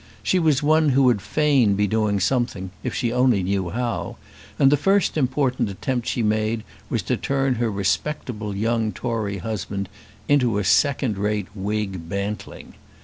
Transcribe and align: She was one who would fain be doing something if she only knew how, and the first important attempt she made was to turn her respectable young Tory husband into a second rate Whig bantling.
She 0.23 0.39
was 0.39 0.63
one 0.63 0.89
who 0.89 1.03
would 1.03 1.21
fain 1.21 1.75
be 1.75 1.85
doing 1.85 2.19
something 2.19 2.71
if 2.81 2.91
she 2.95 3.13
only 3.13 3.43
knew 3.43 3.69
how, 3.69 4.17
and 4.57 4.71
the 4.71 4.75
first 4.75 5.15
important 5.15 5.69
attempt 5.69 6.07
she 6.07 6.23
made 6.23 6.63
was 6.89 7.03
to 7.03 7.15
turn 7.15 7.53
her 7.61 7.69
respectable 7.69 8.55
young 8.55 8.93
Tory 8.93 9.37
husband 9.37 9.89
into 10.27 10.57
a 10.57 10.63
second 10.63 11.19
rate 11.19 11.49
Whig 11.53 12.09
bantling. 12.09 12.73